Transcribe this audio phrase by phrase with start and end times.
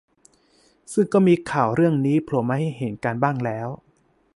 [0.93, 3.67] ซึ่งก็มีข่าวเรื่องนี้โผล่มาให้เห็นกันบ้างแล้ว